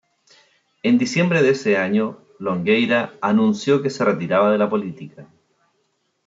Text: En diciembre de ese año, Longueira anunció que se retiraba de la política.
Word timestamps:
En 0.81 0.97
diciembre 0.97 1.43
de 1.43 1.51
ese 1.51 1.77
año, 1.77 2.25
Longueira 2.39 3.13
anunció 3.21 3.83
que 3.83 3.91
se 3.91 4.03
retiraba 4.03 4.51
de 4.51 4.57
la 4.57 4.67
política. 4.67 5.27